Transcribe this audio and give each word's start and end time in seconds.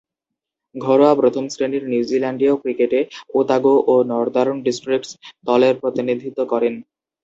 ঘরোয়া 0.75 1.13
প্রথম-শ্রেণীর 1.15 1.83
নিউজিল্যান্ডীয় 1.91 2.53
ক্রিকেটে 2.61 2.99
ওতাগো 3.33 3.75
ও 3.87 4.03
নর্দার্ন 4.11 4.57
ডিস্ট্রিক্টস 4.65 5.11
দলের 5.47 5.75
প্রতিনিধিত্ব 5.81 6.39
করেন। 6.51 6.73